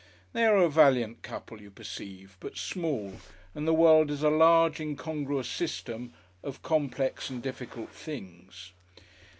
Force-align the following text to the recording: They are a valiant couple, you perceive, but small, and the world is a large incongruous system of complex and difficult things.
They 0.33 0.45
are 0.45 0.57
a 0.57 0.67
valiant 0.67 1.21
couple, 1.21 1.61
you 1.61 1.69
perceive, 1.69 2.35
but 2.39 2.57
small, 2.57 3.17
and 3.53 3.67
the 3.67 3.71
world 3.75 4.09
is 4.09 4.23
a 4.23 4.31
large 4.31 4.79
incongruous 4.79 5.47
system 5.47 6.11
of 6.41 6.63
complex 6.63 7.29
and 7.29 7.39
difficult 7.39 7.91
things. 7.91 8.71